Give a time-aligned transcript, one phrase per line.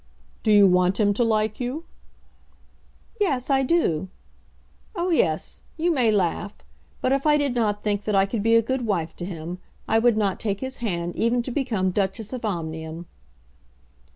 [0.41, 1.85] "Do you want him to like you?"
[3.19, 4.07] "Yes, I do.
[4.95, 6.57] Oh yes; you may laugh;
[7.01, 9.59] but if I did not think that I could be a good wife to him
[9.87, 13.05] I would not take his hand even to become Duchess of Omnium."